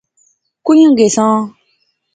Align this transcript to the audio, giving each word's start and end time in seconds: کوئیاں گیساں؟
کوئیاں 0.65 0.91
گیساں؟ 0.97 1.35